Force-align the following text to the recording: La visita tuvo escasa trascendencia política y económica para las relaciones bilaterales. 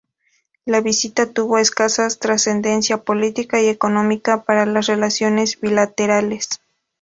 La 0.65 0.81
visita 0.81 1.31
tuvo 1.31 1.59
escasa 1.59 2.07
trascendencia 2.19 3.03
política 3.03 3.61
y 3.61 3.67
económica 3.67 4.41
para 4.43 4.65
las 4.65 4.87
relaciones 4.87 5.61
bilaterales. 5.61 6.49